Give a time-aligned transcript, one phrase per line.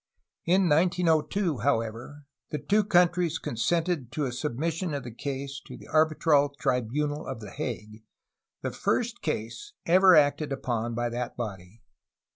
[0.45, 5.87] In 1902, however, the two countries consented to a submission of the case to the
[5.89, 8.01] arbitral tribunal at the Hague,—
[8.63, 11.83] the first case ever acted upon by that body.